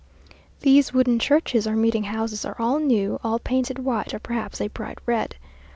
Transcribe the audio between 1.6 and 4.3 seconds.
or meeting houses are all new, all painted white, or